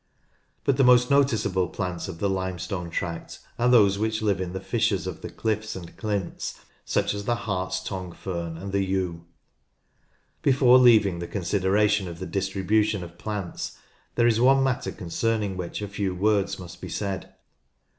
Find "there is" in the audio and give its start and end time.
14.15-14.41